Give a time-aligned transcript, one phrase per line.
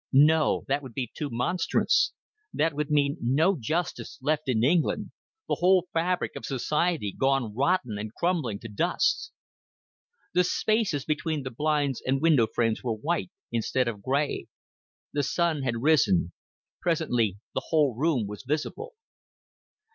[0.13, 2.11] No, that would be too monstrous;
[2.55, 5.11] that would mean no justice left in England,
[5.47, 9.31] the whole fabric of society gone rotten and crumbling to dust.
[10.33, 14.47] The spaces between the blinds and window frames were white instead of gray;
[15.13, 16.31] the sun had risen;
[16.81, 18.95] presently the whole room was visible.